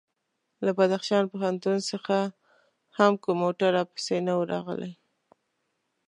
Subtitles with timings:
[0.65, 2.17] له بدخشان پوهنتون څخه
[2.97, 4.93] هم کوم موټر راپسې نه و راغلی.